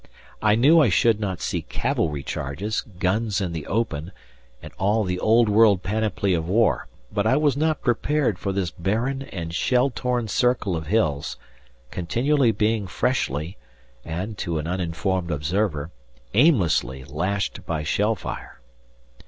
[0.41, 4.11] I knew I should not see cavalry charges, guns in the open,
[4.59, 8.71] and all the old world panoply of war, but I was not prepared for this
[8.71, 11.37] barren and shell torn circle of hills,
[11.91, 13.57] continually being freshly,
[14.03, 15.91] and, to an uninformed observer,
[16.33, 18.59] aimlessly lashed by shell fire.